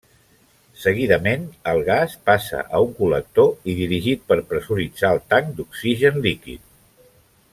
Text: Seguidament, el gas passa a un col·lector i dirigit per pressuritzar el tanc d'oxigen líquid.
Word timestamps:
Seguidament, 0.83 1.43
el 1.73 1.81
gas 1.89 2.15
passa 2.29 2.63
a 2.77 2.81
un 2.87 2.95
col·lector 3.01 3.69
i 3.73 3.77
dirigit 3.83 4.25
per 4.33 4.39
pressuritzar 4.55 5.15
el 5.17 5.23
tanc 5.35 5.55
d'oxigen 5.61 6.19
líquid. 6.27 6.65